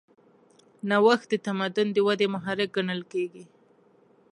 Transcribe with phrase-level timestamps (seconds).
[0.89, 3.43] نوښت د تمدن د ودې محرک ګڼل کېږي.